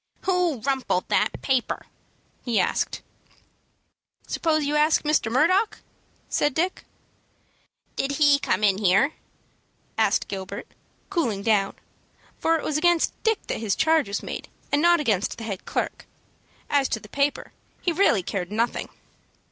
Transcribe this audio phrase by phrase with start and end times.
[0.21, 1.85] "Who rumpled that paper?"
[2.43, 3.03] he asked.
[4.25, 5.31] "Suppose you ask Mr.
[5.31, 5.81] Murdock?"
[6.27, 6.85] said Dick.
[7.95, 9.13] "Did he come in here?"
[9.99, 10.65] asked Gilbert,
[11.11, 11.75] cooling down,
[12.39, 15.65] for it was against Dick that his charge was made, and not against the head
[15.65, 16.07] clerk.
[16.67, 18.89] As to the paper, he really cared nothing.